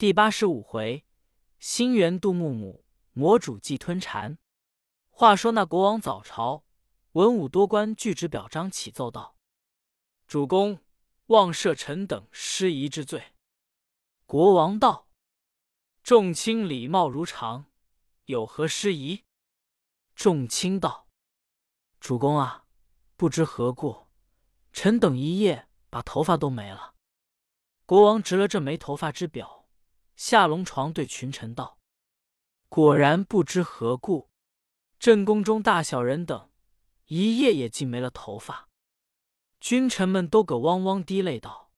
[0.00, 1.04] 第八十五回，
[1.58, 4.38] 星元杜木母，魔主祭吞蝉。
[5.10, 6.64] 话说那国王早朝，
[7.12, 9.36] 文武多官具旨表彰启奏道
[10.26, 10.78] ：“主公，
[11.26, 13.34] 妄赦臣等失仪之罪。”
[14.24, 15.06] 国王道
[16.02, 17.66] ：“众卿礼貌如常，
[18.24, 19.24] 有何失仪？”
[20.16, 21.08] 众卿道
[22.00, 22.64] ：“主公啊，
[23.16, 24.06] 不知何故，
[24.72, 26.94] 臣等一夜把头发都没了。”
[27.84, 29.59] 国王执了这没头发之表。
[30.22, 31.78] 下龙床，对群臣道
[32.68, 34.28] ：“果然不知何故，
[34.98, 36.50] 朕宫中大小人等
[37.06, 38.68] 一夜也竟没了头发。”
[39.60, 41.72] 君臣们都个汪汪滴泪道：“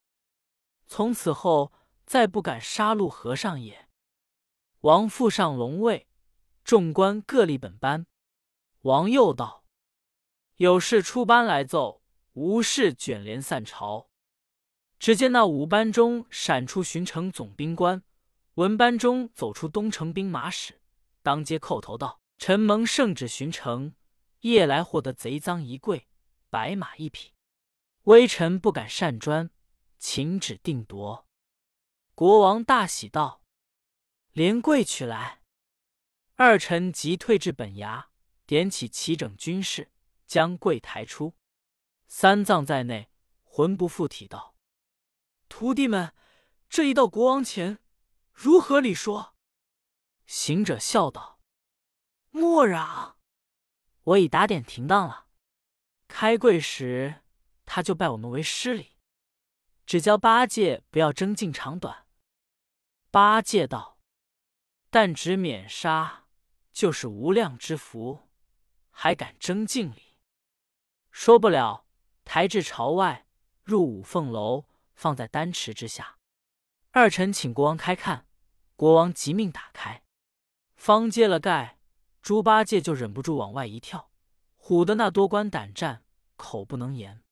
[0.85, 1.71] 从此后
[2.05, 3.87] 再不敢杀戮和尚也。”
[4.81, 6.09] 王复上龙位，
[6.65, 8.05] 众官各立本班。
[8.81, 9.63] 王又道
[10.57, 12.01] ：“有事出班来奏，
[12.33, 14.09] 无事卷帘散朝。”
[14.99, 18.03] 只见那五班中闪出巡城总兵官。
[18.55, 20.79] 文班中走出东城兵马使，
[21.23, 23.95] 当街叩头道：“臣蒙圣旨巡城，
[24.41, 26.07] 夜来获得贼赃一柜，
[26.51, 27.33] 白马一匹，
[28.03, 29.49] 微臣不敢擅专，
[29.97, 31.27] 请旨定夺。”
[32.13, 33.43] 国王大喜道
[34.33, 35.41] ：“连柜取来。”
[36.35, 38.05] 二臣即退至本衙，
[38.45, 39.91] 点起齐整军士，
[40.27, 41.33] 将柜抬出。
[42.07, 43.09] 三藏在内，
[43.41, 44.55] 魂不附体道
[45.49, 46.13] ：“徒弟们，
[46.69, 47.79] 这一到国王前。”
[48.33, 49.35] 如何理说？
[50.25, 51.39] 行者笑道
[52.31, 53.17] ：“莫嚷，
[54.03, 55.27] 我已打点停当了。
[56.07, 57.21] 开柜时，
[57.65, 58.97] 他就拜我们为师礼，
[59.85, 62.07] 只教八戒不要争竞长短。”
[63.11, 63.99] 八戒道
[64.89, 66.25] ：“但只免杀，
[66.71, 68.29] 就是无量之福，
[68.89, 70.17] 还敢争竞礼？
[71.11, 71.85] 说不了，
[72.25, 73.27] 抬至朝外，
[73.63, 76.17] 入五凤楼，放在丹池之下。”
[76.95, 78.27] 二臣请国王开看，
[78.75, 80.03] 国王即命打开，
[80.75, 81.79] 方揭了盖，
[82.21, 84.11] 猪八戒就忍不住往外一跳，
[84.59, 87.23] 唬得那多官胆战，口不能言。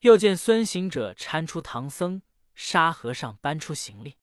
[0.00, 2.22] 又见孙行者搀出唐僧，
[2.56, 4.16] 沙和尚搬出行李。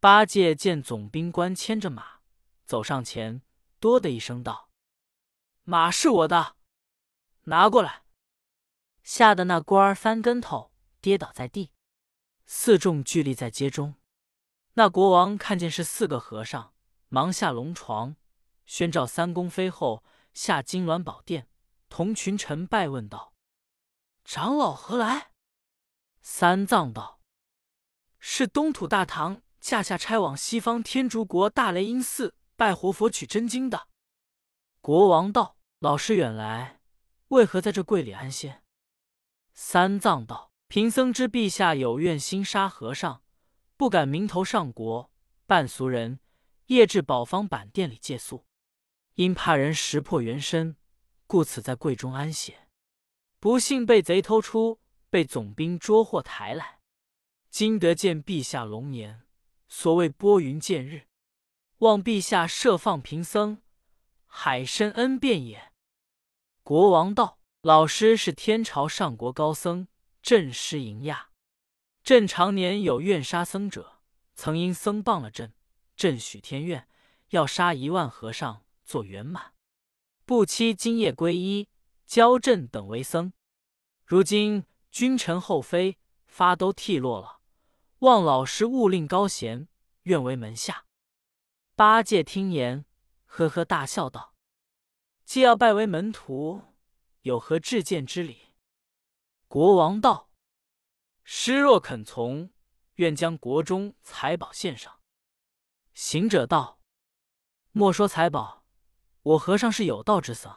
[0.00, 2.18] 八戒见总兵官牵着马
[2.64, 3.42] 走上前，
[3.78, 4.70] 哆的一声道
[5.62, 6.56] ：“马是我的，
[7.44, 8.02] 拿过来！”
[9.04, 11.70] 吓得那官儿翻跟头，跌倒在地。
[12.44, 13.94] 四众聚立在街中。
[14.74, 16.72] 那国王看见是四个和尚，
[17.08, 18.16] 忙下龙床，
[18.64, 21.48] 宣召三宫妃后下金銮宝殿，
[21.88, 23.34] 同群臣拜问道
[24.24, 25.32] ：“长老何来？”
[26.22, 27.20] 三藏道
[28.20, 33.88] ：“是东土大唐驾下差往西方天竺国大雷音寺拜活佛取真经的。”
[34.80, 36.80] 国王道：“老师远来，
[37.28, 38.62] 为何在这柜里安歇？”
[39.52, 43.22] 三藏道：“贫僧知陛下有愿心沙和尚。”
[43.80, 45.10] 不敢名头上国，
[45.46, 46.20] 扮俗人，
[46.66, 48.44] 夜至宝方板店里借宿，
[49.14, 50.76] 因怕人识破原身，
[51.26, 52.68] 故此在柜中安歇。
[53.38, 56.80] 不幸被贼偷出，被总兵捉获抬来。
[57.48, 59.22] 今得见陛下龙颜，
[59.66, 61.06] 所谓拨云见日，
[61.78, 63.62] 望陛下赦放贫僧，
[64.26, 65.72] 海深恩便也。
[66.62, 69.88] 国王道：“老师是天朝上国高僧，
[70.20, 71.28] 镇师迎亚。”
[72.10, 74.00] 朕常年有愿杀僧者，
[74.34, 75.54] 曾因僧谤了朕，
[75.94, 76.88] 朕许天愿，
[77.28, 79.54] 要杀一万和尚做圆满，
[80.24, 81.68] 不期今夜皈依，
[82.06, 83.32] 教朕等为僧。
[84.04, 87.38] 如今君臣后妃发都剃落了，
[88.00, 89.68] 望老师勿令高贤，
[90.02, 90.86] 愿为门下。
[91.76, 92.84] 八戒听言，
[93.24, 94.34] 呵呵大笑道
[95.24, 96.60] ：“既要拜为门徒，
[97.22, 98.48] 有何致见之礼？”
[99.46, 100.29] 国王道。
[101.32, 102.50] 师若肯从，
[102.96, 104.98] 愿将国中财宝献上。
[105.94, 106.80] 行者道
[107.70, 108.64] ：“莫说财宝，
[109.22, 110.52] 我和尚是有道之僧。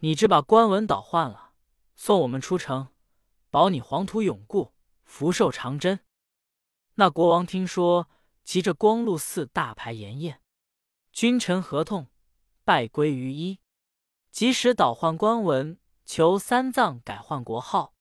[0.00, 1.54] 你只把官文倒换了，
[1.96, 2.92] 送我们出城，
[3.48, 4.74] 保你黄土永固，
[5.04, 6.00] 福寿长真。”
[6.96, 8.10] 那国王听说，
[8.44, 10.42] 急着光禄寺大排筵宴，
[11.10, 12.08] 君臣合同，
[12.64, 13.60] 拜归于一，
[14.30, 17.94] 即时倒换官文，求三藏改换国号。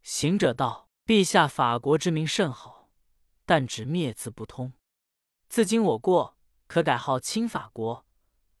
[0.00, 0.87] 行者道。
[1.08, 2.90] 陛下法国之名甚好，
[3.46, 4.74] 但只灭字不通。
[5.48, 8.04] 自今我过，可改号清法国，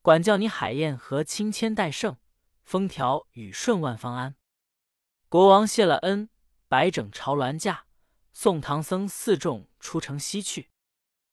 [0.00, 2.16] 管教你海晏和清谦代圣，
[2.62, 4.34] 风调雨顺万方安。
[5.28, 6.30] 国王谢了恩，
[6.68, 7.84] 摆整朝銮驾，
[8.32, 10.70] 送唐僧四众出城西去。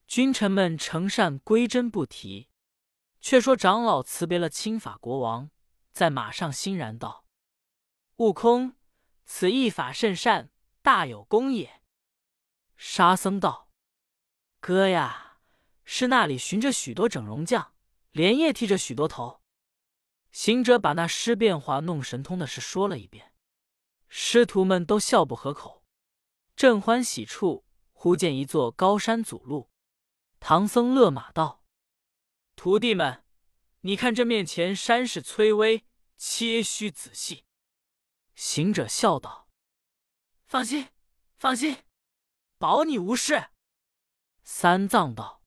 [0.05, 2.49] 君臣们承善归真不提。
[3.21, 5.49] 却说长老辞别了清法国王，
[5.93, 7.23] 在马上欣然道
[8.19, 8.75] ：“悟空，
[9.23, 10.49] 此一法甚善。”
[10.85, 11.81] 大有功也。
[12.77, 13.71] 沙僧道
[14.61, 15.39] ：“哥呀，
[15.83, 17.73] 是那里寻着许多整容匠，
[18.11, 19.41] 连夜剃着许多头。
[20.31, 23.33] 行者把那尸变化弄神通的事说了一遍，
[24.09, 25.83] 师徒们都笑不合口。
[26.55, 29.71] 正欢喜处，忽见一座高山阻路。
[30.39, 31.63] 唐僧勒马道
[32.55, 33.23] ：“徒弟们，
[33.81, 37.45] 你看这面前山势崔巍，切须仔细。”
[38.35, 39.44] 行者笑道
[40.55, 40.87] ：“放心，
[41.35, 41.83] 放心，
[42.57, 43.49] 保你无事。”
[44.41, 45.43] 三藏道：“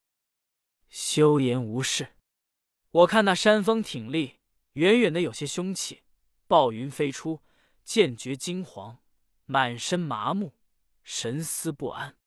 [0.90, 2.14] 休言无事，
[2.90, 4.38] 我看那山峰挺立，
[4.75, 6.02] 远远的有些凶气，
[6.46, 7.43] 暴云飞出，
[7.84, 8.99] 剑绝金黄，
[9.46, 10.58] 满身麻木，
[11.02, 12.19] 神思不安。”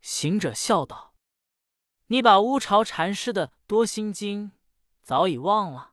[0.00, 1.14] 行者笑道
[2.08, 4.52] ：“你把乌巢禅师的《多心经》
[5.02, 5.92] 早已忘了。”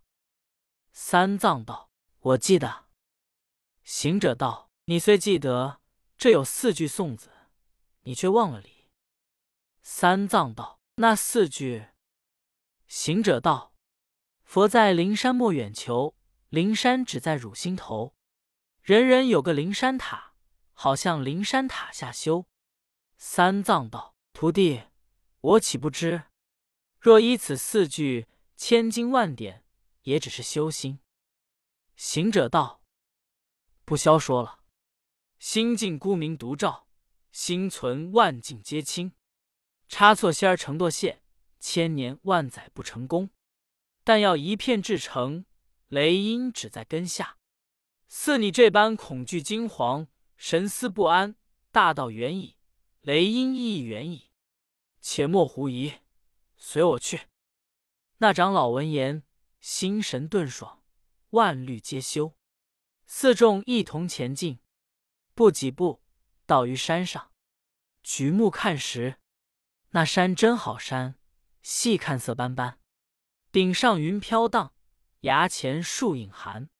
[0.94, 1.92] 三藏道
[2.32, 2.86] ：“我记得。”
[3.84, 5.82] 行者道：“你虽记得
[6.18, 7.30] 这有四句颂子，
[8.02, 8.90] 你却忘了理。”
[9.82, 11.88] 三藏道：“那四句。”
[12.88, 13.74] 行者道
[14.44, 16.16] ：“佛在灵山莫远求，
[16.50, 18.16] 灵山只在汝心头。
[18.82, 20.34] 人人有个灵山塔，
[20.74, 22.48] 好像灵山塔下修。”
[23.18, 24.84] 三藏道：“徒弟，
[25.42, 26.24] 我岂不知？
[27.00, 29.64] 若依此四句，千经万典，
[30.04, 31.00] 也只是修心。”
[31.96, 32.82] 行者道。
[33.86, 34.57] 不消说了，
[35.40, 36.88] 心静孤明独照，
[37.32, 39.14] 心存万境皆清。
[39.88, 41.22] 差错仙儿成堕陷，
[41.60, 43.30] 千年万载不成功。
[44.04, 45.46] 但要一片至诚，
[45.88, 47.38] 雷音只在根下。
[48.08, 50.08] 似你这般恐惧惊惶，
[50.38, 51.36] 神思不安，
[51.72, 52.56] 大道远矣，
[53.02, 54.32] 雷音亦远矣。
[55.02, 55.94] 且莫狐疑，
[56.58, 57.28] 随我去。
[58.18, 59.24] 那长老闻言，
[59.60, 60.84] 心神顿爽，
[61.30, 62.34] 万虑皆休。
[63.06, 64.60] 四众一同前进，
[65.38, 66.02] 不几步
[66.48, 67.32] 到于山上，
[68.02, 69.18] 举目看时，
[69.90, 71.14] 那山真好山，
[71.62, 72.80] 细看色斑斑，
[73.52, 74.74] 顶上云飘荡，
[75.20, 76.72] 崖前树影寒，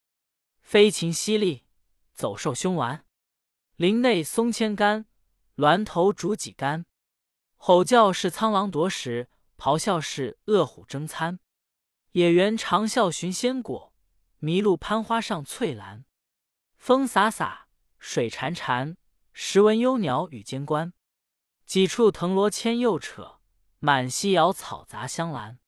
[0.60, 1.68] 飞禽犀利，
[2.16, 3.06] 走兽凶顽，
[3.76, 5.06] 林内松千竿，
[5.54, 6.88] 峦头竹几竿，
[7.58, 11.40] 吼叫是苍狼夺食，咆哮是恶虎争餐，
[12.14, 13.94] 野猿长啸寻仙果，
[14.42, 16.06] 麋鹿攀花上翠兰。
[16.76, 17.67] 风飒飒，
[18.00, 18.96] 水潺潺，
[19.34, 20.94] 时闻幽鸟语间关。
[21.66, 23.40] 几处藤萝牵又扯，
[23.80, 25.60] 满溪瑶草杂香兰。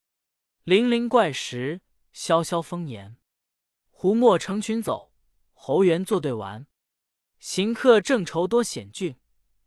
[0.63, 1.81] 灵灵怪石，
[2.13, 3.17] 萧萧风岩。
[3.89, 5.13] 胡墨成群走，
[5.53, 6.67] 猴猿作对玩。
[7.39, 9.19] 行客正愁多险峻，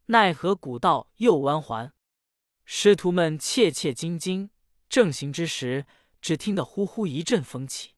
[0.07, 1.93] 奈何古道又弯环。
[2.65, 4.51] 师徒们切切惊惊，
[4.89, 5.87] 正行之时，
[6.21, 7.95] 只听得呼呼一阵风起。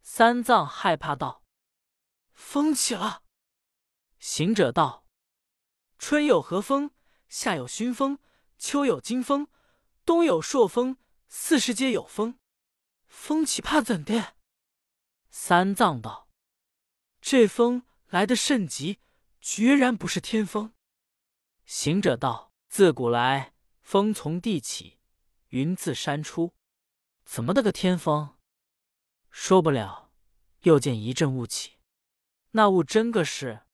[0.00, 1.42] 三藏害怕道。
[2.32, 3.22] 风起了，
[4.18, 5.06] 行者道
[5.98, 6.90] ：“春有和风，
[7.28, 8.18] 夏有熏风，
[8.58, 9.48] 秋有金风，
[10.04, 10.96] 冬有朔风，
[11.28, 12.38] 四时皆有风。
[13.06, 14.36] 风起怕怎的？”
[15.30, 16.28] 三藏道
[17.20, 19.00] ：“这风来的甚急，
[19.40, 20.74] 决然不是天风。”
[21.64, 24.98] 行者道：“自古来，风从地起，
[25.48, 26.54] 云自山出，
[27.24, 28.36] 怎么的个天风？
[29.30, 30.10] 说不了，
[30.62, 31.78] 又见一阵雾起。”
[32.52, 33.66] 那雾真个是，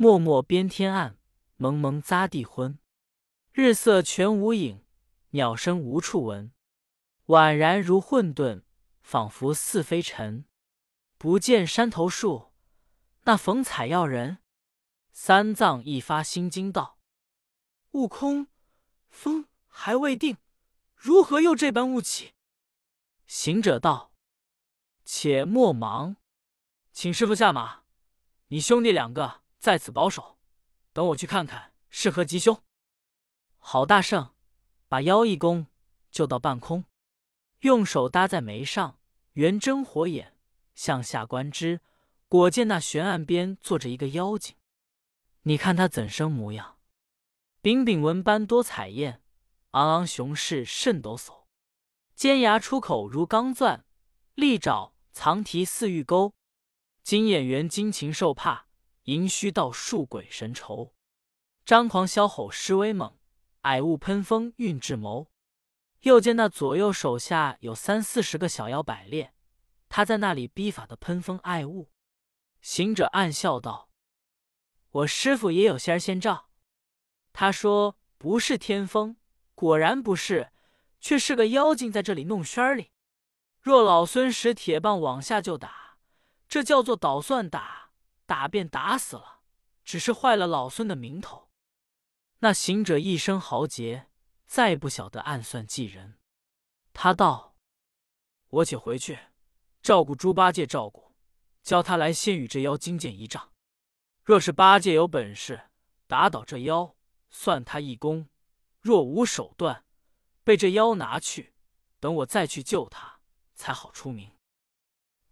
[0.00, 1.18] 漠漠边天暗，
[1.56, 2.78] 蒙蒙匝地昏。
[3.50, 4.84] 日色全无影，
[5.30, 6.52] 鸟声无处闻。
[7.26, 8.62] 宛然如混沌，
[9.02, 10.44] 仿佛似飞尘。
[11.16, 12.52] 不见山头树，
[13.24, 14.38] 那逢采药人。
[15.10, 17.00] 三藏一发心惊道
[17.90, 18.46] ：“悟空，
[19.10, 20.36] 风还未定，
[20.94, 22.34] 如何又这般雾起？”
[23.26, 24.12] 行者道
[25.04, 26.18] ：“且莫忙，
[26.92, 27.82] 请师傅下马。”
[28.46, 30.38] 你兄弟两个在此保守，
[30.94, 32.62] 等我去看看是何吉凶。
[33.58, 34.34] 郝大圣
[34.88, 35.66] 把腰一弓，
[36.10, 36.86] 就到半空，
[37.58, 38.98] 用手搭在眉上，
[39.34, 40.34] 圆睁火眼，
[40.74, 41.82] 向下观之，
[42.28, 44.56] 果见那悬岸边坐着一个妖精。
[45.42, 46.78] 你看他怎生模样？
[47.60, 49.22] 柄柄纹斑多彩艳，
[49.72, 51.44] 昂昂雄势甚抖擞，
[52.14, 53.84] 尖牙出口如钢钻，
[54.34, 56.32] 利爪藏蹄似玉钩。
[57.02, 58.67] 金眼圆，金禽兽怕；
[59.08, 60.94] 银须道树鬼神愁。
[61.64, 63.16] 张狂萧吼狮威猛，
[63.62, 65.30] 矮雾喷风运智谋。
[66.00, 69.32] 又见那左右手下有三四十个小妖摆列，
[69.88, 71.90] 他在那里逼法的喷风爱雾。
[72.60, 73.88] 行者暗笑道
[74.92, 76.50] ：“我师傅也有仙儿先兆。
[77.32, 79.16] 他说不是天风，
[79.54, 80.52] 果然不是，
[81.00, 82.90] 却是个妖精在这里弄轩儿里。
[83.62, 85.96] 若老孙使铁棒往下就打。”
[86.46, 87.87] 这叫做捣蒜打，
[88.28, 89.40] 打便打死了，
[89.86, 91.48] 只是坏了老孙的名头。
[92.40, 94.10] 那行者一生豪杰，
[94.46, 96.18] 再不晓得暗算计人。
[96.92, 97.56] 他道
[98.48, 99.18] ：“我且回去
[99.80, 101.14] 照顾猪八戒，照顾，
[101.62, 103.50] 叫他来先与这妖精剑一仗。
[104.22, 105.70] 若是八戒有本事
[106.06, 106.94] 打倒这妖，
[107.30, 108.26] 算他一功；
[108.82, 109.86] 若无手段，
[110.44, 111.54] 被这妖拿去，
[111.98, 113.20] 等我再去救他，
[113.54, 114.30] 才好出名。”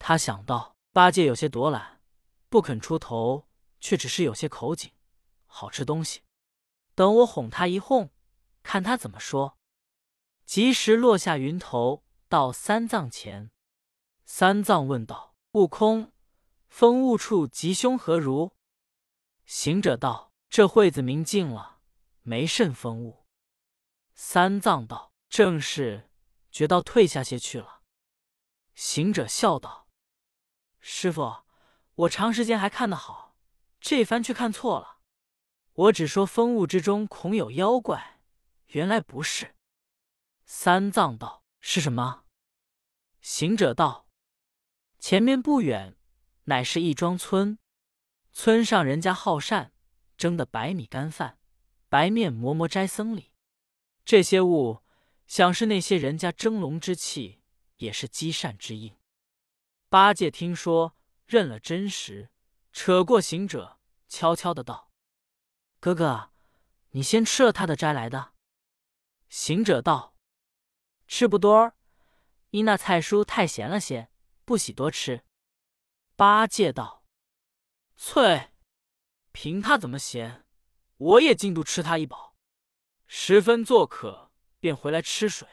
[0.01, 1.96] 他想到八戒有些躲懒，
[2.49, 3.49] 不肯出头，
[3.81, 4.93] 却只是有些口紧，
[5.47, 6.23] 好吃东西。
[6.95, 8.11] 等我哄他一哄，
[8.63, 9.59] 看他怎么说。
[10.45, 13.51] 及时落下云头，到三藏前。
[14.25, 16.13] 三藏问道：“悟空，
[16.69, 18.57] 风雾处吉凶何如？”
[19.45, 21.81] 行者道：“这会子明净了，
[22.23, 23.27] 没甚风雾。”
[24.15, 26.11] 三藏道：“正是，
[26.51, 27.83] 觉到退下些去了。”
[28.75, 29.89] 行者笑道
[30.81, 31.45] ：“师傅，
[31.97, 33.37] 我长时间还看得好，
[33.81, 34.99] 这番却看错了。
[35.73, 38.21] 我只说风雾之中恐有妖怪，
[38.69, 39.55] 原来不是。”
[40.45, 42.25] 三藏道：“是什么？”
[43.23, 44.09] 行者道
[44.99, 45.97] ：“前面不远，
[46.45, 47.59] 乃是一庄村。
[48.33, 49.73] 村上人家好善，
[50.19, 51.39] 蒸的白米干饭，
[51.89, 53.33] 白面馍馍斋僧里。
[54.05, 54.83] 这些物，
[55.27, 57.41] 想是那些人家蒸笼之气，
[57.77, 58.95] 也是积善之应。”
[59.89, 60.96] 八戒听说，
[61.27, 62.31] 认了真实，
[62.73, 63.79] 扯过行者，
[64.09, 64.91] 悄悄的道
[65.81, 66.31] ：“哥哥，
[66.91, 68.33] 你先吃了他的斋来的。”
[69.29, 70.15] 行者道。
[71.09, 71.73] 吃不多，
[72.51, 74.11] 因那菜蔬太咸了些，
[74.45, 75.25] 不喜多吃。
[76.17, 77.05] 八戒道
[77.97, 78.51] ：“翠，
[79.31, 80.45] 凭他怎么咸，
[80.97, 82.35] 我也进度吃他一饱。
[83.07, 85.49] 十分作渴，便回来吃水。”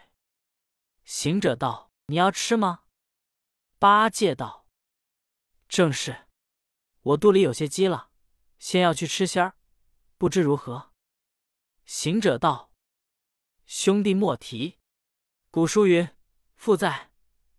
[1.05, 2.85] 行者道：“你要吃吗？”
[3.77, 4.62] 八戒道
[5.73, 6.27] ：“正是，
[7.01, 8.11] 我肚里有些饥了，
[8.59, 9.57] 先要去吃仙儿，
[10.19, 10.93] 不知如何？”
[11.83, 12.71] 行者道
[13.65, 14.77] ：“兄弟莫提。”
[15.49, 16.07] 古书云
[16.55, 17.11] ：“父在，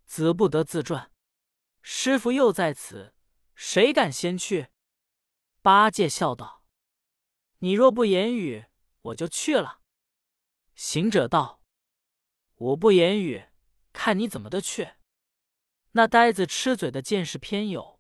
[0.07, 1.11] 子不得自传。”
[1.83, 3.17] 师傅又在此，
[3.57, 4.69] 谁敢先去？
[5.61, 6.65] 八戒笑道
[7.59, 8.67] ：“你若不言语，
[9.03, 9.81] 我就去了。”
[10.77, 11.61] 行者道
[12.55, 13.49] ：“我不言语，
[13.93, 14.93] 看你怎么的去。”
[15.97, 17.94] 那呆子吃嘴的见识偏有，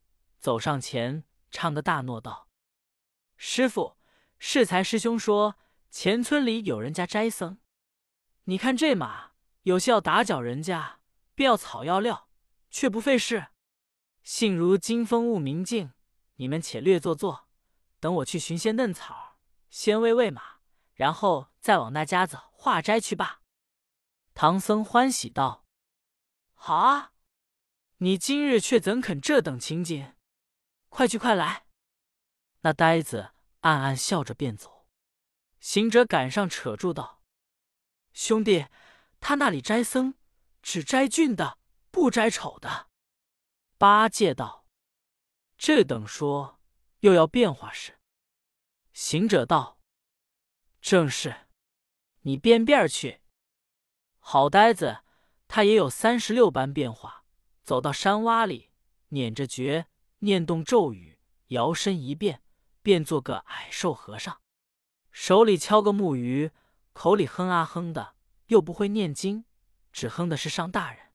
[0.45, 2.51] 走上前，唱个大诺道
[3.39, 3.97] ：“师傅，
[4.39, 5.57] 适才师兄说，
[5.89, 7.57] 前村里有人家斋僧，
[8.45, 9.31] 你看这马。”
[9.65, 11.01] 有些要打搅人家，
[11.35, 12.29] 便要草药料，
[12.71, 13.47] 却不费事。
[14.23, 15.95] 幸如金风雾明镜，
[16.35, 17.49] 你们且略坐坐，
[17.99, 19.39] 等我去寻些嫩草，
[19.71, 20.59] 先喂喂马，
[20.93, 23.41] 然后再往那家子化斋去罢。
[24.35, 25.65] 唐僧欢喜道
[26.53, 27.13] ：“好啊！
[27.97, 30.14] 你今日却怎肯这等情景？
[30.95, 31.67] 快去快来！”
[32.63, 33.33] 那呆子
[33.63, 34.87] 暗暗笑着便走。
[35.59, 37.21] 行者赶上，扯住道
[38.15, 38.67] ：“兄弟！”
[39.19, 40.15] 他那里摘僧，
[40.63, 41.59] 只摘俊的，
[41.91, 42.89] 不摘丑的。
[43.77, 44.67] 八戒道
[45.59, 46.61] ：“这等说，
[47.01, 47.99] 又要变化事。”
[48.95, 49.81] 行者道
[50.81, 51.49] ：“正是，
[52.21, 53.21] 你变变去。”
[54.21, 55.01] 好呆子，
[55.49, 57.25] 他也有三十六般变化。
[57.65, 58.71] 走到山洼里，
[59.09, 59.89] 捻着诀，
[60.25, 62.43] 念动咒语，摇身一变，
[62.83, 64.41] 变做个矮瘦和尚，
[65.13, 66.51] 手里敲个木鱼，
[66.93, 68.15] 口里哼啊哼的。
[68.49, 69.47] 又不会念经，
[69.91, 71.13] 只哼的是上大人。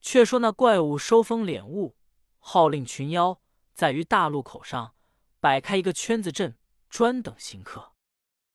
[0.00, 1.96] 却说那怪物收风敛雾，
[2.38, 3.40] 号令群妖
[3.74, 4.94] 在于大路口上
[5.40, 6.56] 摆开一个圈子阵，
[6.88, 7.94] 专等行客。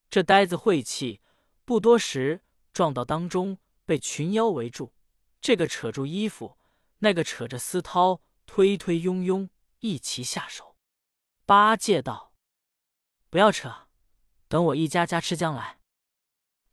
[0.10, 1.20] 这呆子晦气，
[1.66, 2.42] 不多时
[2.72, 4.94] 撞到当中，被群妖围住。
[5.42, 6.58] 这个扯住衣服，
[7.00, 10.78] 那个扯着丝绦，推推拥拥，一齐下手。
[11.46, 12.34] 八戒道
[13.30, 13.88] ：“不要扯，
[14.48, 15.80] 等我一家家吃将来。”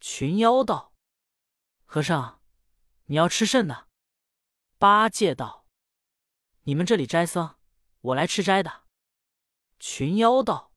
[0.00, 0.92] 群妖道。
[1.84, 2.40] 和尚，
[3.04, 3.88] 你要吃甚的？
[4.78, 5.66] 八戒道
[6.64, 7.56] ：“你们这里斋僧，
[8.00, 8.84] 我来吃斋的。”
[9.78, 10.73] 群妖道：“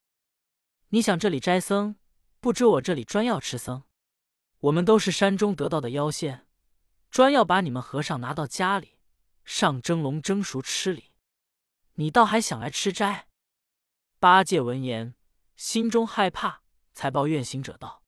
[0.89, 1.95] 你想这里斋僧，
[2.39, 3.83] 不知我这里专要吃僧。
[4.59, 6.47] 我们都是山中得到的妖仙，
[7.09, 8.99] 专要把你们和尚拿到家里
[9.43, 11.06] 上蒸笼蒸熟吃里。
[11.97, 13.27] 你倒还想来吃斋？”
[14.19, 15.13] 八戒闻言，
[15.55, 16.63] 心中害怕，
[16.93, 18.01] 才抱怨行者道：“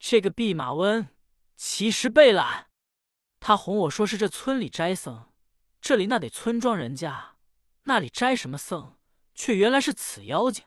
[0.00, 1.08] 这个弼马温。”
[1.54, 2.70] 其实被懒，
[3.38, 5.32] 他哄我说是这村里斋僧，
[5.80, 7.36] 这里那得村庄人家，
[7.84, 8.98] 那里斋什么僧？
[9.34, 10.64] 却原来是此妖精。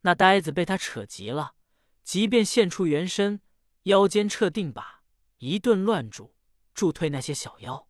[0.00, 1.54] 那呆子被他扯急了，
[2.02, 3.42] 即便现出原身，
[3.82, 5.02] 腰间撤定把，
[5.36, 6.34] 一顿乱住，
[6.72, 7.86] 助退那些小妖。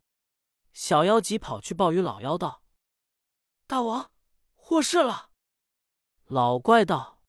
[0.73, 2.60] 小妖急跑去报与老妖道
[3.71, 4.11] ：“大王，
[4.53, 5.29] 祸事了！”
[6.27, 7.23] 老怪道：“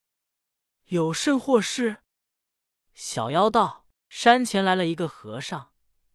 [0.91, 2.03] 有甚祸事？”
[2.93, 3.87] 小妖道。
[4.09, 5.73] 山前来了一个和尚，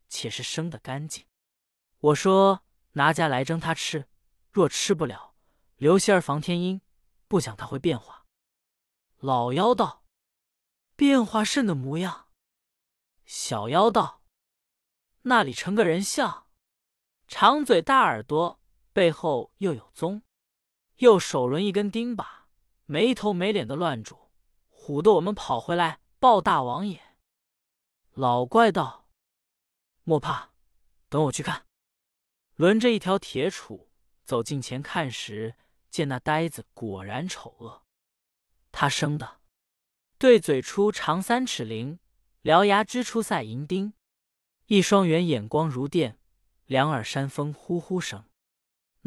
[0.08, 1.26] 且是生的干净。
[2.00, 4.08] 我说拿家来蒸他吃，
[4.52, 5.34] 若吃不了，
[5.78, 6.82] 留些儿防天阴，
[7.28, 8.26] 不想他会变化。
[9.18, 10.04] 老妖道
[10.96, 12.28] ：“变化甚的模样？”
[13.26, 14.22] 小妖道
[15.24, 16.48] ：“那里成个人像，
[17.28, 18.62] 长嘴大耳朵，
[18.98, 20.24] 背后又有棕，
[20.96, 22.26] 又手抡一根钉耙，
[22.88, 24.32] 没头没脸的乱煮，
[24.72, 27.00] 唬得我们跑回来报大王爷。”
[28.16, 29.08] 老怪道
[30.02, 30.50] ：“莫怕，
[31.10, 31.68] 等我去看。”
[32.58, 33.86] 抡着一条铁杵
[34.24, 35.54] 走近前看时，
[35.92, 37.84] 见那呆子果然丑恶。
[38.72, 39.42] 他生的，
[40.18, 42.00] 对嘴出长三尺灵，
[42.42, 43.94] 獠牙支出赛银钉，
[44.66, 46.18] 一双圆眼光如电，
[46.66, 48.26] 两耳山风呼呼声。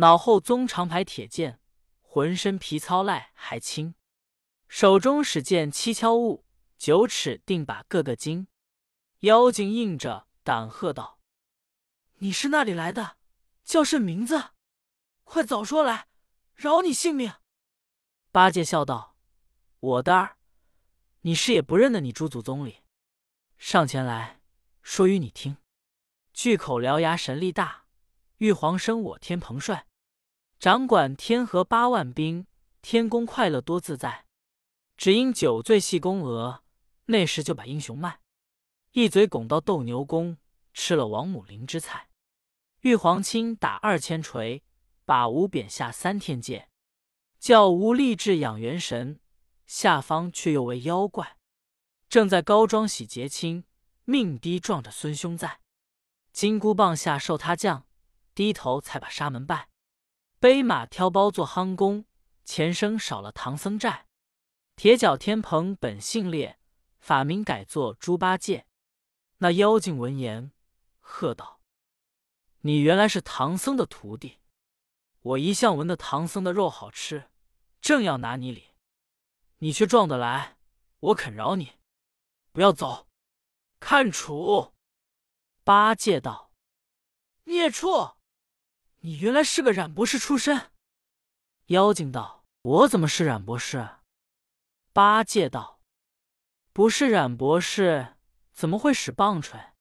[0.01, 1.61] 脑后棕长排铁剑，
[2.01, 3.95] 浑身皮糙赖还轻，
[4.67, 6.47] 手中使剑七敲物，
[6.79, 8.47] 九尺定把个个精。
[9.19, 11.21] 妖精应着胆喝道
[12.21, 13.19] ：“你是那里来的？
[13.63, 14.53] 叫甚名字？
[15.25, 16.09] 快早说来，
[16.55, 17.35] 饶你性命。”
[18.33, 19.19] 八戒笑道。
[19.81, 20.39] 我的儿，
[21.21, 22.79] 你是也不认得你朱祖宗哩，
[23.59, 24.41] 上前来
[24.81, 25.59] 说与你听。
[26.33, 27.85] 巨口獠牙神力大，
[28.39, 29.87] 玉皇生我天蓬帅，
[30.61, 32.47] 掌管天河八万兵，
[32.83, 34.27] 天宫快乐多自在。
[34.99, 36.63] 只因酒醉戏宫娥，
[37.07, 38.21] 那时就把英雄卖，
[38.93, 40.37] 一嘴拱到斗牛宫，
[40.75, 42.11] 吃了王母灵芝菜。
[42.81, 44.63] 玉皇亲打二千锤，
[45.07, 46.69] 把吴贬下三天界，
[47.39, 49.19] 叫吴立志养元神。
[49.67, 51.39] 下方却又为妖怪，
[52.11, 53.65] 正在高庄喜结亲，
[54.05, 55.61] 命低撞着孙兄在。
[56.35, 57.87] 金箍棒下受他降，
[58.35, 59.70] 低头才把沙门拜。
[60.41, 62.07] 背马挑包做夯工，
[62.47, 64.07] 前生少了唐僧债。
[64.75, 66.59] 铁脚天蓬本姓烈，
[66.99, 68.67] 法名改作猪八戒。
[69.37, 70.53] 那妖精闻言，
[70.99, 71.61] 喝道
[72.63, 74.39] ：“你原来是唐僧的徒弟！
[75.21, 77.29] 我一向闻得唐僧的肉好吃，
[77.83, 78.71] 正要拿你礼。”
[79.63, 80.57] 你却撞得来，
[81.01, 81.73] 我肯饶你。
[82.53, 83.09] 不要走，
[83.79, 84.73] 看处。
[85.65, 86.51] 八戒道
[87.45, 88.17] ：“孽畜，
[89.01, 90.71] 你原来是个冉博士出身。”
[91.67, 93.97] 妖精道：“我怎么是冉博士？”
[94.93, 95.81] 八戒道
[96.73, 98.17] ：“不是冉博士，
[98.53, 99.75] 怎么会使棒槌？”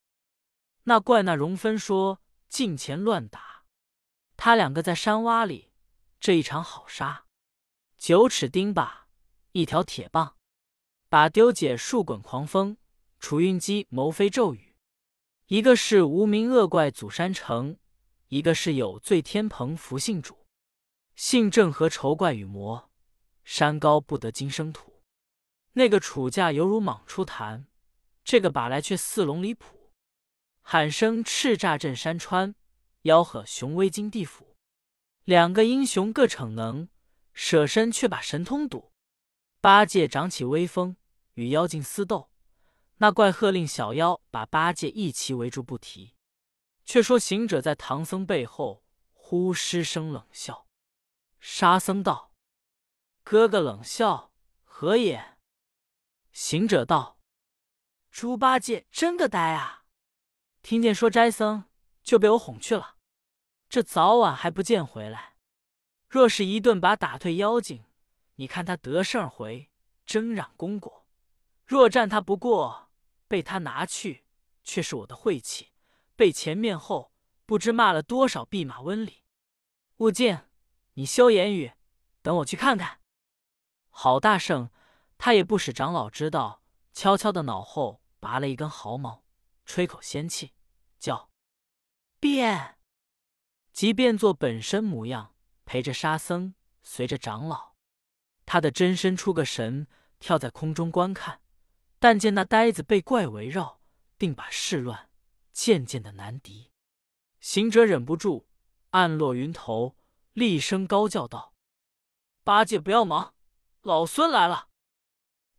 [0.83, 3.63] 那怪那容分说：“近前乱打，
[4.37, 5.71] 他两个在山洼里，
[6.19, 7.25] 这一场好杀。
[7.97, 8.99] 九尺钉耙。”
[9.51, 10.37] 一条铁棒，
[11.09, 12.77] 把丢解数滚狂风，
[13.19, 14.75] 楚运机谋飞骤雨。
[15.47, 17.79] 一个是无名恶怪祖山城，
[18.29, 20.47] 一个是有罪天蓬福姓主。
[21.15, 22.89] 姓郑和仇怪与魔，
[23.43, 25.03] 山高不得金生土。
[25.73, 27.67] 那个楚驾犹如蟒出潭，
[28.23, 29.91] 这个把来却似龙离谱。
[30.61, 32.55] 喊声叱咤震山川，
[33.03, 34.55] 吆喝雄威惊地府。
[35.25, 36.87] 两个英雄各逞能，
[37.33, 38.91] 舍身却把神通堵。
[39.59, 40.95] 八戒长起威风，
[41.33, 42.29] 与妖精厮斗。
[42.97, 46.13] 那怪喝令小妖把八戒一齐围住不提。
[46.89, 50.65] 却说行者在唐僧背后，忽失声冷笑。
[51.39, 52.33] 沙僧道
[53.23, 55.37] ：“哥哥冷笑何也？”
[56.33, 57.19] 行者道
[58.09, 59.83] ：“猪八戒真个呆啊！
[60.63, 61.65] 听见说斋僧，
[62.01, 62.95] 就被我哄去了。
[63.69, 65.35] 这早晚还不见回来。
[66.07, 67.85] 若是一顿把打退妖精。”
[68.37, 69.69] 你看他得胜回，
[70.07, 71.05] 争嚷功果；
[71.67, 72.89] 若战他不过，
[73.27, 74.25] 被他拿去，
[74.63, 75.69] 却是我的晦气。
[76.19, 77.13] 被前面后，
[77.45, 79.23] 不知骂了多少弼马温里。
[79.99, 80.41] 悟净，
[80.95, 81.71] 你休言语，
[82.21, 82.99] 等我去看看。
[83.89, 84.69] 郝大圣，
[85.17, 89.23] 他也不使长老知道，悄悄的脑后拔了一根毫毛，
[89.65, 90.51] 吹口仙气，
[90.99, 91.29] 叫
[92.19, 92.77] 变，
[93.71, 96.53] 即变作本身模样，陪着沙僧，
[96.83, 97.75] 随着长老。
[98.45, 99.87] 他的真身出个神，
[100.19, 101.39] 跳在空中观看，
[101.97, 103.79] 但见那呆子被怪围绕，
[104.17, 105.08] 定把事乱，
[105.51, 106.71] 渐渐的难敌。
[107.39, 108.47] 行者忍不住，
[108.91, 109.95] 暗落云头，
[110.33, 111.53] 厉声高叫道
[112.43, 113.33] ：“八戒不要忙，
[113.81, 114.69] 老孙来了！”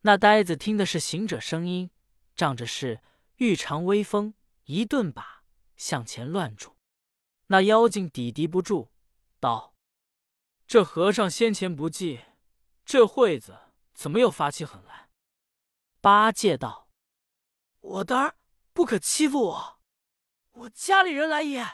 [0.03, 1.91] 那呆子听的是行者声音，
[2.35, 3.03] 仗着是
[3.37, 5.45] 玉长威风，一顿把
[5.77, 6.77] 向前乱住。
[7.47, 8.91] 那妖精抵敌不住，
[9.39, 9.75] 道
[10.67, 12.21] ：“这和尚先前不济。”
[12.85, 13.57] 这会子
[13.95, 15.11] 怎么又发起狠来？
[16.01, 16.89] 八戒道
[17.81, 18.37] ：“我的儿
[18.73, 19.80] 不可欺负我，
[20.53, 21.67] 我家里人来也。”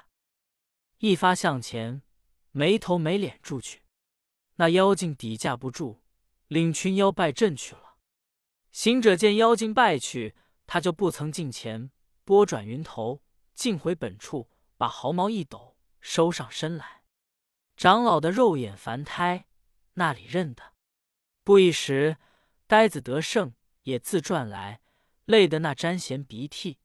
[0.99, 2.03] 一发向前，
[2.53, 3.83] 没头没脸住去。
[4.57, 6.01] 那妖精抵架不住，
[6.49, 7.97] 领群妖拜阵去了。
[8.73, 10.35] 行者见妖精败去，
[10.67, 11.91] 他就不曾近前，
[12.25, 13.23] 拨转云头，
[13.55, 17.03] 径回本处，把毫毛一抖，收上身来。
[17.77, 19.47] 长老的肉眼凡胎，
[19.95, 20.73] 那里认得？
[21.45, 22.17] 不一时，
[22.67, 24.81] 呆子得胜也自转来，
[25.27, 26.79] 累得那沾涎鼻涕，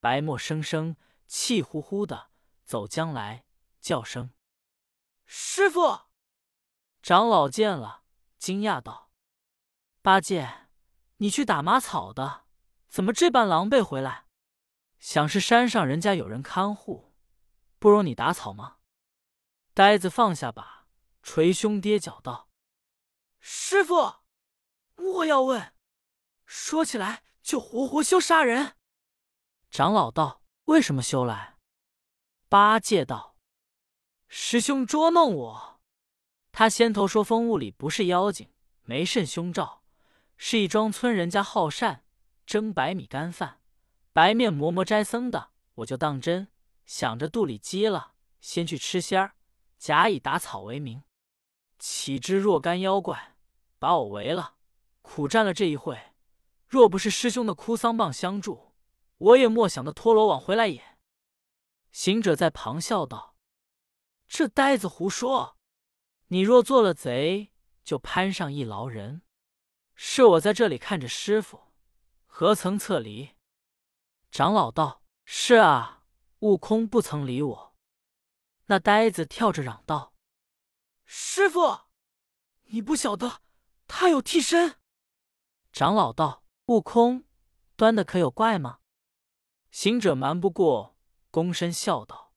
[0.00, 0.96] 白沫生生，
[1.30, 2.32] 气呼呼的
[2.64, 3.44] 走将来，
[3.80, 4.32] 叫声
[5.24, 6.00] ：“师傅！”
[7.02, 8.02] 长老见了，
[8.36, 9.12] 惊讶道
[10.02, 10.66] ：“八戒，
[11.18, 12.46] 你去打马草的，
[12.88, 14.26] 怎么这般狼狈回来？
[14.98, 17.14] 想是山上人家有人看护，
[17.78, 18.78] 不容你打草吗？”
[19.72, 20.88] 呆子放下把，
[21.22, 22.50] 捶胸跌脚道
[23.38, 24.16] ：“师傅，
[24.96, 25.72] 莫要问，
[26.44, 28.76] 说起来就活活休杀人。”
[29.70, 30.39] 长老道
[30.70, 31.56] ：“为什么休来？”
[32.48, 33.36] 八戒道
[34.28, 35.80] ：“师兄捉弄我。
[36.52, 38.48] 他先头说风雾里不是妖精，
[38.82, 39.82] 没甚凶兆，
[40.36, 42.04] 是一庄村人家好善，
[42.46, 43.60] 蒸白米干饭，
[44.12, 46.46] 白面馍馍斋僧的，我就当真，
[46.86, 49.34] 想着肚里饥了，先去吃仙儿。”
[49.76, 51.02] 假以打草为名，
[51.78, 53.34] 岂知若干妖怪
[53.78, 54.56] 把我围了，
[55.00, 55.98] 苦战了这一会。
[56.68, 58.69] 若不是师兄的哭丧棒相助，
[59.20, 60.98] 我也莫想的脱罗网回来也。
[61.92, 63.36] 行者在旁笑道
[64.26, 65.58] ：“这呆子胡说！
[66.28, 67.52] 你若做了贼，
[67.84, 69.22] 就攀上一牢人。
[69.94, 71.72] 是我在这里看着师傅，
[72.26, 73.36] 何曾侧离？”
[74.32, 76.04] 长老道：“是啊，
[76.38, 77.76] 悟空不曾理我。”
[78.66, 80.14] 那呆子跳着嚷道
[81.04, 81.80] ：“师傅，
[82.66, 83.42] 你不晓得
[83.86, 84.80] 他有替身。”
[85.72, 87.24] 长老道：“悟空
[87.76, 88.78] 端的可有怪吗？”
[89.70, 90.96] 行者瞒不过，
[91.30, 92.34] 躬身笑道：“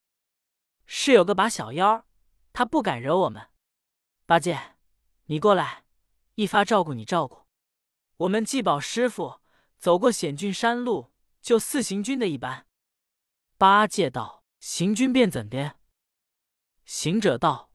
[0.86, 2.06] 是有个把小妖，
[2.52, 3.50] 他不敢惹我们。
[4.26, 4.76] 八戒，
[5.26, 5.86] 你过来，
[6.36, 7.48] 一发照顾你照顾。
[8.18, 9.42] 我们既保师傅
[9.78, 12.68] 走过险峻山路，就似行军的一般。”
[13.58, 15.78] 八戒道：“行军便怎的？”
[16.86, 17.72] 行者道：“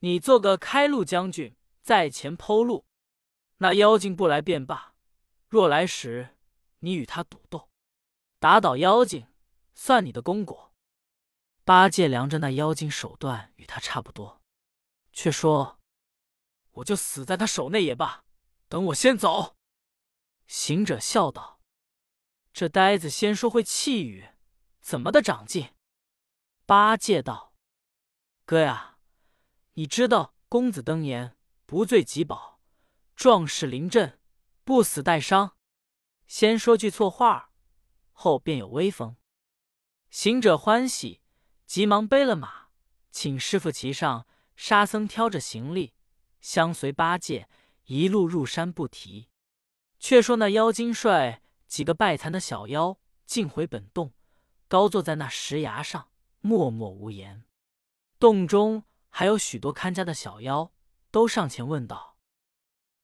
[0.00, 2.86] 你做个开路将军，在前剖路。
[3.58, 4.94] 那妖精不来便罢，
[5.48, 6.36] 若来时，
[6.80, 7.69] 你与他赌斗，
[8.40, 9.28] 打倒妖精，
[9.74, 10.74] 算你的功果。”
[11.62, 14.42] 八戒量着那妖精手段与他差不多，
[15.12, 15.78] 却说
[16.72, 18.24] ：“我就死在他手内也罢，
[18.66, 19.56] 等我先走。”
[20.48, 21.60] 行者笑道
[22.52, 24.30] ：“这呆子先说会气语，
[24.80, 25.74] 怎么的长进？”
[26.66, 27.54] 八戒道。
[28.44, 28.98] 哥呀，
[29.74, 32.60] 你知道公子登言不醉即饱，
[33.14, 34.18] 壮士临阵
[34.64, 35.56] 不死带伤。
[36.26, 37.49] 先说句错话，
[38.22, 39.16] 后便有威风。
[40.10, 41.22] 行者欢喜，
[41.64, 42.66] 急忙背了马，
[43.10, 44.26] 请师傅骑上。
[44.56, 45.94] 沙僧挑着行李，
[46.42, 47.48] 相随八戒
[47.84, 49.30] 一路入山不提。
[49.98, 54.12] 却说那妖精帅几个败残的小妖，竟回本洞，
[54.68, 56.10] 高坐在那石崖上，
[56.42, 57.46] 默默无言。
[58.18, 60.74] 洞中还有许多看家的小妖，
[61.10, 62.18] 都上前问道：“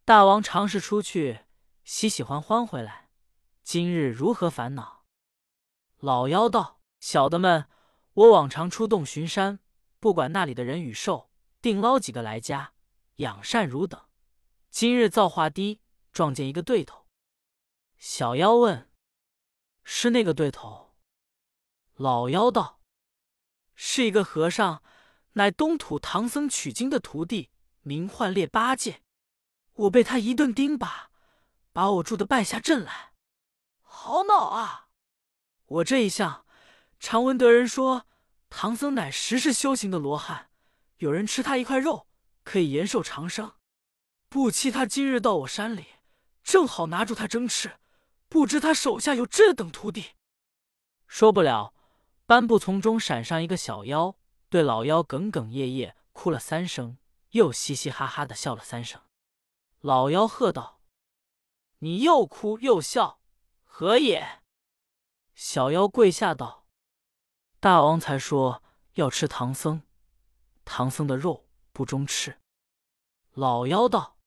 [0.05, 1.41] 大王常时出去，
[1.85, 3.09] 喜喜欢欢回来，
[3.63, 4.96] 今日如何烦恼？”
[5.99, 7.69] 老妖道：“小的们，
[8.13, 9.61] 我往常出洞巡山，
[9.99, 11.31] 不管那里的人与兽，
[11.61, 12.75] 定捞几个来家
[13.17, 14.01] 养善如等。
[14.71, 15.81] 今日造化低，
[16.13, 17.07] 撞见一个对头。”
[17.97, 18.91] 小妖问
[19.85, 20.95] ：“是那个对头？”
[21.97, 22.81] 老妖道
[23.75, 24.83] ：“是一个和尚。”
[25.37, 27.51] 乃东土唐僧取经的徒弟，
[27.83, 29.03] 名唤列八戒。
[29.75, 31.09] 我被他一顿钉耙，
[31.75, 33.13] 把我住的败下阵来，
[33.83, 34.86] 好恼啊！
[35.67, 36.47] 我这一向
[37.01, 38.07] 常闻得人说，
[38.49, 40.51] 唐僧乃十世修行的罗汉，
[40.99, 42.07] 有人吃他一块肉，
[42.45, 43.55] 可以延寿长生。
[44.29, 45.87] 不期他今日到我山里，
[46.43, 47.79] 正好拿住他争吃，
[48.29, 50.13] 不知他手下有这等徒弟。
[51.09, 51.75] 说不了，
[52.27, 54.17] 斑布丛中闪上一个小妖。
[54.49, 56.99] 对老妖哽哽咽咽哭了三声，
[57.31, 59.03] 又嘻嘻哈哈的笑了三声。
[59.81, 60.81] 老妖喝道
[61.81, 63.19] ：“你又哭又笑，
[63.65, 64.41] 何也？”
[65.37, 66.67] 小妖跪下道
[67.61, 68.63] ：“大王才说
[68.95, 69.83] 要吃唐僧，
[70.65, 72.41] 唐僧的肉不中吃。”
[73.33, 74.19] 老妖道：“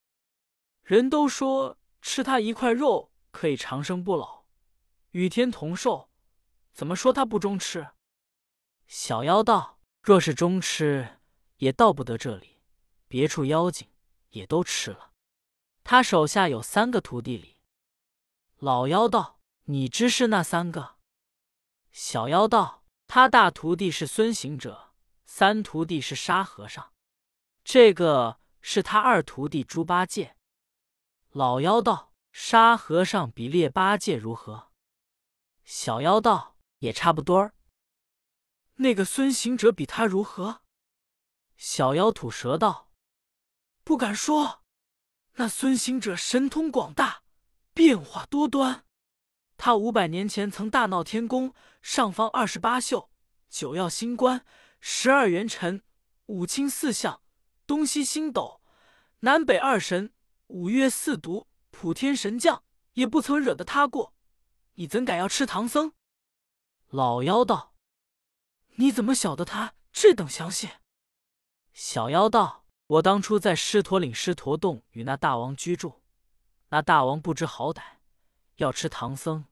[0.83, 4.45] 人都说吃他一块肉可以长生不老，
[5.09, 6.11] 与天同寿，
[6.73, 7.89] 怎么说他不中吃？”
[8.87, 9.77] 小妖道。
[10.01, 11.19] 若是中吃，
[11.57, 12.61] 也到不得这里，
[13.07, 13.89] 别处妖精
[14.29, 15.11] 也都吃了。
[15.83, 17.57] 他手下有三个徒弟里，
[18.59, 20.95] 老妖道：“你知是那三个？”
[22.01, 24.93] 小妖道：“他大徒弟是孙行者，
[25.25, 26.93] 三徒弟是沙和尚，
[27.65, 30.37] 这个是他二徒弟猪八戒。”
[31.31, 34.71] 老妖道：“沙和尚比列八戒如何？”
[35.65, 37.53] 小妖道：“也差不多儿。”
[38.75, 40.61] 那个孙行者比他如何？
[41.57, 42.93] 小妖吐舌道
[43.83, 44.63] ：“不敢说。
[45.33, 47.23] 那孙行者神通广大，
[47.73, 48.85] 变化多端。
[49.61, 53.09] 他五百年前曾大闹天宫，上方二十八宿，
[53.49, 54.45] 九曜星官，
[54.79, 55.83] 十二元辰，
[56.27, 57.21] 五清四象，
[57.67, 58.61] 东西星斗，
[59.19, 60.13] 南北二神，
[60.47, 64.13] 五岳四毒，普天神将，也不曾惹得他过。
[64.75, 65.91] 你怎敢要吃唐僧？”
[66.87, 67.75] 老妖道。
[68.75, 70.69] 你怎么晓得他这等详细？
[71.73, 76.01] 小妖道：“我当初在狮驼岭狮驼洞与那大王居住，
[76.69, 77.98] 那大王不知好歹，
[78.59, 79.45] 要吃唐僧，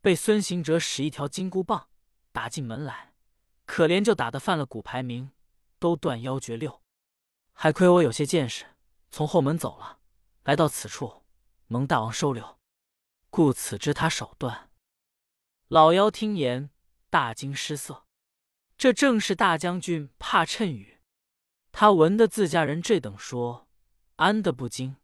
[0.00, 1.88] 被孙行者使一条金箍棒
[2.32, 3.14] 打进门来，
[3.64, 5.30] 可怜就打得犯了骨牌名，
[5.78, 6.82] 都断腰绝六。
[7.52, 8.64] 还亏我有些见识，
[9.10, 9.98] 从后门走了，
[10.44, 11.22] 来到此处，
[11.66, 12.58] 蒙大王收留，
[13.30, 14.70] 故此知他手段。”
[15.68, 16.70] 老妖听言，
[17.10, 18.06] 大惊失色。
[18.78, 21.00] 这正是大将军怕趁雨，
[21.72, 23.68] 他闻得自家人这等说，
[24.16, 24.96] 安得不惊？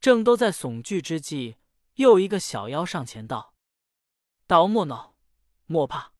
[0.00, 1.56] 正都在悚惧之际，
[1.94, 3.54] 又一个小妖上前道
[4.46, 5.16] ：“大王莫恼，
[5.66, 6.12] 莫怕。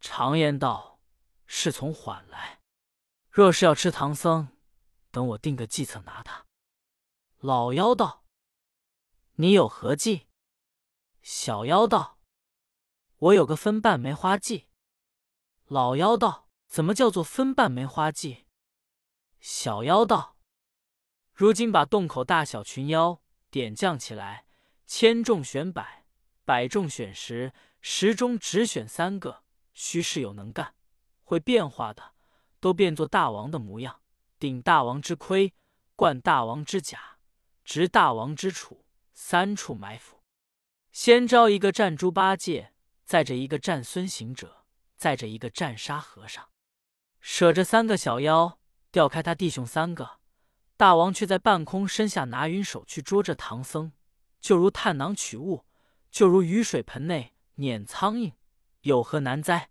[0.00, 1.00] 常言道，
[1.46, 2.60] 事从缓来。
[3.30, 4.48] 若是要吃唐僧，
[5.10, 6.46] 等我定个计策拿他。”
[7.40, 8.24] 老妖道
[9.36, 10.26] ：“你有何计？”
[11.22, 12.18] 小妖道
[13.18, 14.68] ：“我有个分瓣梅花计。”
[15.68, 18.46] 老妖道：“怎么叫做分瓣梅花计？”
[19.40, 20.36] 小妖道
[21.32, 24.47] ：“如今把洞口大小群妖点将起来，
[24.88, 26.06] 千中选百，
[26.44, 30.74] 百中选十，十中只选三个，须是有能干、
[31.22, 32.14] 会变化的，
[32.58, 34.00] 都变作大王的模样，
[34.40, 35.54] 顶大王之盔，
[35.94, 37.18] 冠大王之甲，
[37.62, 38.78] 执大王之杵，
[39.12, 40.24] 三处埋伏。
[40.90, 42.72] 先招一个战猪八戒，
[43.04, 44.56] 再着一个战孙行者。”
[44.98, 46.48] 载着一个战沙和尚，
[47.20, 48.58] 舍着三个小妖，
[48.90, 50.18] 调开他弟兄三个。
[50.76, 53.92] 大王却在半空身下拿云手去捉着唐僧，
[54.40, 55.64] 就如探囊取物，
[56.10, 58.34] 就如雨水盆内碾苍蝇，
[58.80, 59.70] 有何难哉？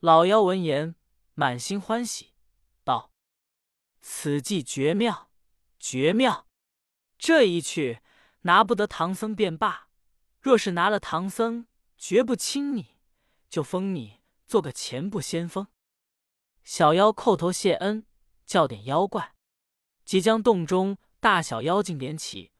[0.00, 0.94] 老妖闻言，
[1.34, 2.34] 满心欢喜，
[2.84, 3.10] 道
[4.00, 5.30] ：“此计绝妙，
[5.78, 6.46] 绝妙！
[7.18, 8.00] 这一去，
[8.42, 9.88] 拿不得唐僧便罢；
[10.40, 12.96] 若是拿了唐僧，绝不轻你，
[13.48, 15.66] 就封你。”做个前部先锋，
[16.62, 18.06] 小妖叩头谢恩，
[18.44, 19.34] 叫点妖怪，
[20.04, 22.52] 即将洞中大小妖精点起，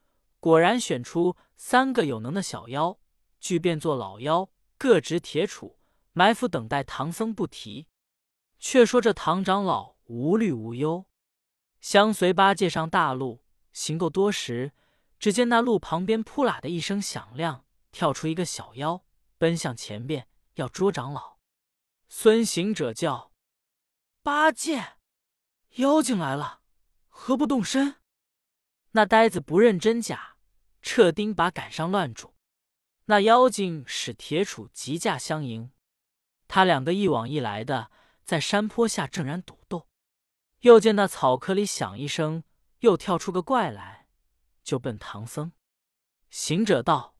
[0.46, 3.00] 果然选出三个有能的小妖，
[3.40, 5.74] 俱变作老妖，各执铁杵
[6.12, 7.35] 埋伏等待唐僧。
[7.35, 7.88] 不提，
[8.61, 11.06] 却说这唐长老无虑无忧，
[11.80, 14.72] 相随八戒上大路，行够多时，
[15.18, 19.04] 只见那路旁边扑啦的一声响亮，跳出一个小妖，
[19.38, 21.38] 奔向前边要捉长老。
[22.09, 23.32] 孙行者叫
[24.22, 24.92] ：“八戒，
[25.78, 26.61] 妖精来了，
[27.09, 27.96] 何不动身？”
[28.92, 30.36] 那呆子不认真假，
[30.87, 32.33] 撤钉把赶上乱住。
[33.07, 35.72] 那妖精使铁杵急架相迎，
[36.46, 37.90] 他两个一往一来的，
[38.22, 39.88] 在山坡下正然赌斗。
[40.61, 42.44] 又见那草棵里响一声，
[42.79, 44.07] 又跳出个怪来，
[44.62, 45.51] 就奔唐僧。
[46.31, 47.16] 行者道：“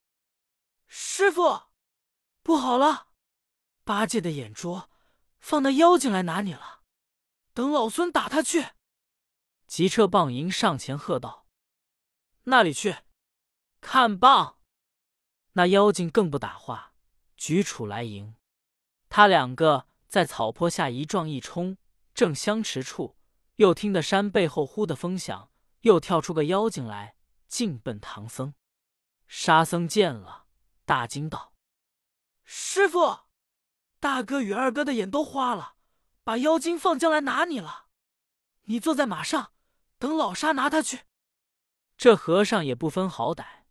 [0.87, 1.63] 师傅，
[2.45, 3.09] 不好了！”
[3.83, 4.89] 八戒的眼拙，
[5.41, 6.83] 放那妖精来拿你了。
[7.53, 8.69] 等老孙打他去！
[9.67, 11.49] 急撤棒迎上前喝道
[12.45, 12.99] ：“那里去？
[13.87, 14.59] 看棒！”
[15.55, 16.93] 那妖精更不打话，
[17.37, 18.35] 举杵来迎。
[19.09, 21.79] 他两个在草坡下一撞一冲，
[22.13, 23.17] 正相持处，
[23.55, 27.15] 又听得山背后呼的风响，又跳出个妖精来，
[27.47, 28.55] 径奔唐僧。
[29.29, 30.47] 沙僧见了，
[30.85, 31.55] 大惊道
[32.43, 33.21] ：“师傅！”
[34.01, 35.77] 大哥与二哥的眼都花了，
[36.25, 37.87] 把妖精放将来拿你了。
[38.65, 39.53] 你坐在马上，
[39.97, 41.03] 等老沙拿他去。
[41.97, 43.63] 这和尚也不分好歹，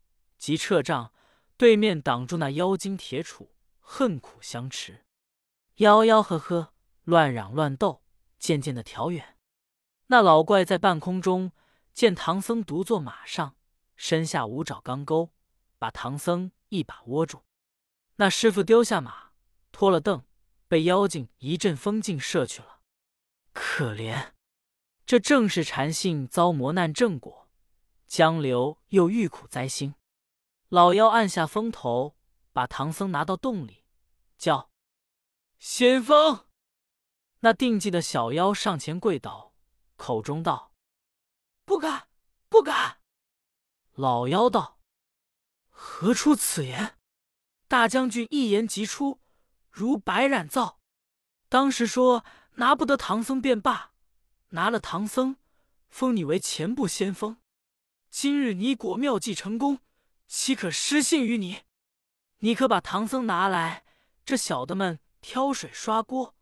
[0.46, 1.12] 即撤杖，
[1.58, 3.48] 对面挡住那妖精铁杵，
[3.80, 5.04] 恨苦相持，
[5.78, 6.72] 吆吆喝喝，
[7.04, 8.04] 乱嚷乱斗，
[8.38, 9.40] 渐渐的调远。
[10.06, 11.52] 那老怪在半空中
[11.96, 13.56] 见唐僧独坐马上，
[13.96, 15.32] 身下五爪钢钩，
[15.80, 17.42] 把唐僧一把握住。
[18.18, 19.32] 那师傅丢下马。
[19.72, 20.24] 拖了凳，
[20.68, 22.82] 被妖精一阵风劲射去了。
[23.52, 24.34] 可怜，
[25.08, 27.50] 这正是禅性遭磨难正果，
[28.06, 29.96] 江流又遇苦灾星。
[30.70, 32.16] 老妖按下风头，
[32.52, 33.84] 把唐僧拿到洞里，
[34.38, 34.72] 叫
[35.60, 36.48] 先锋。
[37.42, 39.54] 那定计的小妖上前跪倒，
[39.96, 40.74] 口中道
[41.64, 42.08] ：“不敢，
[42.50, 42.98] 不敢。”
[43.94, 44.80] 老妖道
[45.70, 46.98] ：“何出此言？
[47.68, 49.22] 大将军一言即出，
[49.70, 50.80] 如白染皂。
[51.48, 52.26] 当时说
[52.56, 53.94] 拿不得唐僧便罢，
[54.50, 55.38] 拿了唐僧，
[55.88, 57.38] 封你为前部先锋。
[58.10, 59.80] 今日你果妙计成功，
[60.28, 61.64] 岂可失信于你？
[62.40, 63.86] 你可把唐僧拿来，
[64.26, 66.36] 这小的们挑水刷锅、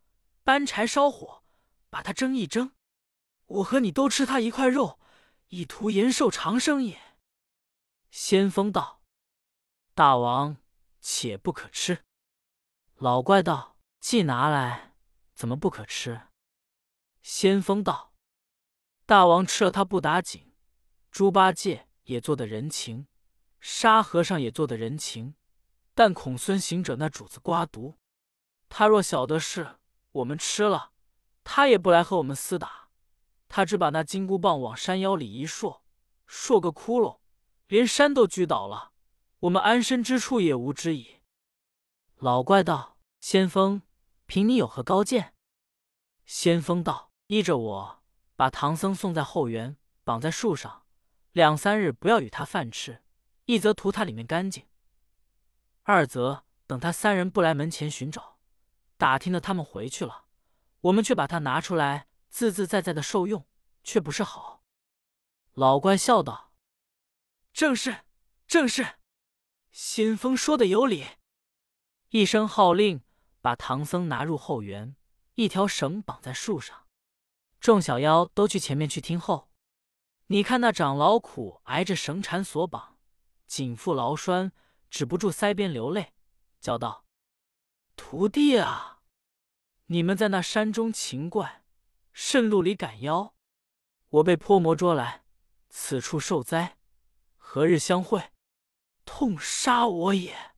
[0.44, 1.44] 搬柴烧火，
[1.90, 2.74] 把他蒸一蒸，
[3.46, 5.00] 我和你都吃他一块肉，
[5.50, 7.00] 以图延寿长生也。
[8.10, 9.02] 先锋道
[9.94, 10.58] ：“大王
[11.00, 12.04] 且不可吃。”
[12.96, 14.94] 老怪道：“既拿来，
[15.34, 16.28] 怎么不可吃？”
[17.22, 18.14] 先锋道
[19.06, 20.54] ：“大王吃了他不打紧。”
[21.12, 23.08] 猪八戒也做的人情，
[23.66, 25.36] 沙和尚也做的人情，
[25.96, 27.98] 但孔孙行者那主子刮毒，
[28.68, 29.78] 他若晓得是
[30.12, 30.92] 我们吃了，
[31.46, 32.90] 他也不来和我们厮打，
[33.48, 35.78] 他只把那金箍棒往山腰里一竖，
[36.28, 37.20] 竖个窟窿，
[37.68, 38.92] 连山都锯倒了，
[39.40, 41.22] 我们安身之处也无之矣。
[42.18, 43.82] 老怪道：“先锋，
[44.26, 45.36] 凭你有何高见？”
[46.26, 48.04] 先锋道：“依着我，
[48.36, 50.84] 把唐僧送在后园，绑在树上。”
[51.32, 53.03] 两三日不要与他饭吃，
[53.46, 54.68] 一则图他里面干净，
[55.84, 58.40] 二则等他三人不来门前寻找，
[58.98, 60.26] 打听的他们回去了，
[60.82, 63.46] 我们却把他拿出来，自自在在的受用，
[63.84, 64.64] 却不是好。
[65.54, 66.54] 老怪笑道
[67.52, 68.06] ：“正是，
[68.48, 68.96] 正是，
[69.72, 71.06] 先锋说的有理。”
[72.10, 73.04] 一声号令，
[73.42, 74.96] 把唐僧拿入后园，
[75.36, 76.88] 一条绳绑在树上，
[77.60, 79.52] 众小妖都去前面去听候。
[80.28, 82.93] 你看那长老苦挨着绳缠索绑，
[83.54, 84.52] 紧缚牢拴，
[84.90, 86.16] 止不住腮边流泪，
[86.60, 87.06] 叫道
[87.96, 89.04] ：“徒弟啊，
[89.86, 91.64] 你们在那山中勤怪，
[92.14, 93.36] 甚路里赶妖，
[94.10, 95.24] 我被泼魔捉来，
[95.70, 96.80] 此处受灾，
[97.38, 98.32] 何日相会？
[99.06, 100.56] 痛杀我也！”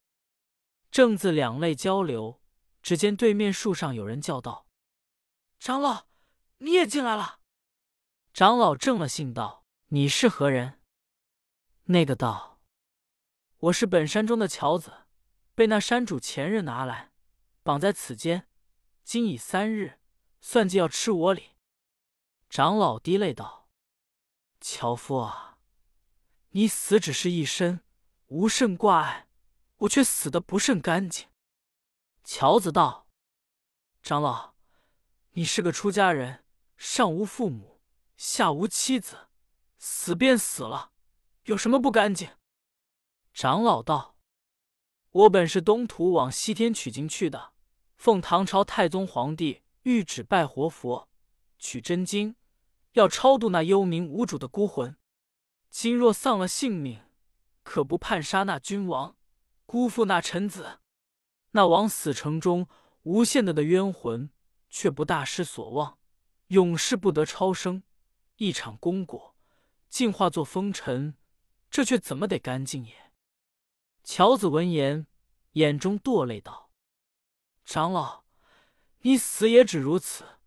[0.89, 2.41] 正自两泪交流，
[2.81, 4.67] 只见对面树上有人叫道
[5.59, 6.07] ：“长老，
[6.59, 7.41] 你也进来了。”
[8.33, 10.79] 长老正了性道：“你是何人？”
[11.91, 12.53] 那个道
[13.65, 15.05] ：“我是本山中的樵子，
[15.55, 17.11] 被那山主前日拿来，
[17.63, 18.47] 绑在此间，
[19.03, 19.99] 今已三日，
[20.39, 21.53] 算计要吃我礼。”
[22.47, 23.67] 长老滴泪道
[24.61, 25.57] ：“樵夫啊，
[26.49, 27.81] 你死只是一身，
[28.27, 29.27] 无甚挂碍，
[29.77, 31.27] 我却死的不甚干净。”
[32.23, 33.07] 樵子道
[34.03, 34.53] ：“长老，
[35.31, 36.43] 你是个出家人，
[36.77, 37.81] 上无父母。”
[38.15, 39.27] 下无妻子，
[39.79, 40.91] 死便死了，
[41.45, 42.29] 有什么不干净？
[43.35, 44.15] 长老道
[45.11, 47.51] ：“我本是东土往西天取经去的，
[47.97, 51.09] 奉唐朝太宗皇帝御旨拜活佛，
[51.59, 52.37] 取真经，
[52.93, 54.95] 要超度那幽冥无主的孤魂。
[55.69, 57.01] 今若丧了性命，
[57.61, 59.17] 可不叛杀那君王，
[59.65, 60.79] 辜负那臣子？
[61.51, 62.69] 那往死城中
[63.03, 64.29] 无限的的冤魂，
[64.69, 65.97] 却不大失所望，
[66.47, 67.83] 永世不得超生。”
[68.37, 69.35] 一场功果，
[69.89, 71.17] 竟化作风尘，
[71.69, 73.04] 这却怎么得干净也？
[74.07, 75.07] 乔子闻言，
[75.53, 76.69] 眼中堕泪道
[77.65, 78.23] ：“长老，
[78.99, 80.37] 你死也只如此，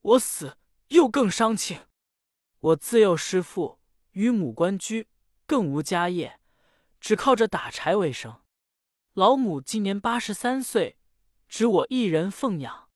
[0.00, 0.56] 我死
[0.88, 1.86] 又更伤情。
[2.60, 3.78] 我自幼失父，
[4.12, 5.06] 与母关居，
[5.46, 6.40] 更无家业，
[6.98, 8.40] 只靠着打柴为生。
[9.12, 10.98] 老母今年八十三岁，
[11.46, 12.88] 只我一人奉养。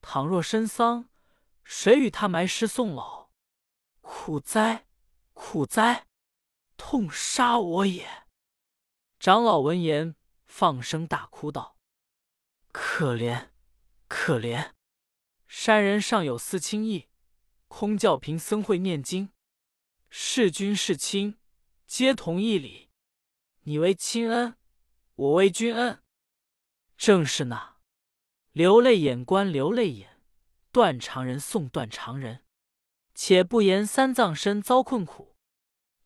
[0.00, 1.10] 倘若身丧，
[1.62, 3.28] 谁与他埋尸送老？”
[4.00, 4.86] 苦哉，
[5.34, 6.06] 苦哉，
[6.78, 8.26] 痛杀我也！
[9.20, 10.14] 长老闻言，
[10.46, 11.76] 放声大哭道
[12.70, 13.48] ：“可怜，
[14.06, 14.70] 可怜！
[15.48, 17.08] 山人尚有私亲意，
[17.66, 19.30] 空教贫僧会念经。
[20.08, 21.36] 是君是亲，
[21.84, 22.90] 皆同一理。
[23.62, 24.56] 你为亲恩，
[25.16, 26.00] 我为君恩。
[26.96, 27.78] 正是那
[28.52, 30.20] 流泪眼观流泪眼，
[30.70, 32.44] 断肠人送断肠人。”
[33.16, 35.34] 且不言三藏身遭困苦，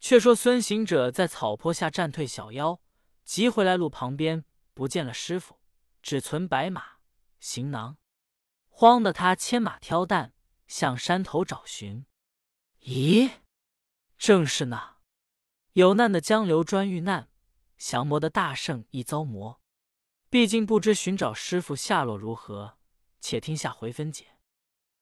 [0.01, 2.81] 却说孙行者在草坡下战退小妖，
[3.25, 4.45] 急回来路旁边
[4.75, 5.59] 不见了师傅，
[6.03, 6.99] 只存白马
[7.39, 7.97] 行囊，
[8.69, 10.35] 慌得他牵马挑担
[10.67, 12.05] 向山头找寻。
[12.81, 13.31] 咦，
[14.19, 14.99] 正是那
[15.73, 17.31] 有难的江流专遇难，
[17.79, 19.61] 降魔的大圣亦遭魔。
[20.29, 22.79] 毕竟不知寻找师傅下落如何，
[23.21, 24.32] 且听下回分解。